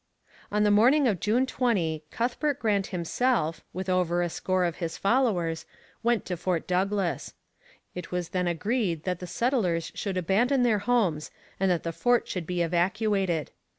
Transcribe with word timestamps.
On 0.51 0.63
the 0.63 0.71
morning 0.71 1.07
of 1.07 1.19
June 1.19 1.45
20 1.45 2.05
Cuthbert 2.09 2.57
Grant 2.59 2.87
himself, 2.87 3.61
with 3.71 3.87
over 3.87 4.23
a 4.23 4.29
score 4.29 4.65
of 4.65 4.77
his 4.77 4.97
followers, 4.97 5.67
went 6.01 6.25
to 6.25 6.35
Fort 6.35 6.65
Douglas. 6.65 7.35
It 7.93 8.09
was 8.09 8.29
then 8.29 8.47
agreed 8.47 9.03
that 9.03 9.19
the 9.19 9.27
settlers 9.27 9.91
should 9.93 10.17
abandon 10.17 10.63
their 10.63 10.79
homes 10.79 11.29
and 11.59 11.69
that 11.69 11.83
the 11.83 11.93
fort 11.93 12.27
should 12.27 12.47
be 12.47 12.63
evacuated. 12.63 13.51